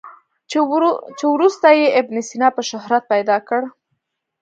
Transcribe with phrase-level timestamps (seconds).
[1.15, 3.61] چې وروسته یې ابن سینا په شهرت پیدا کړ.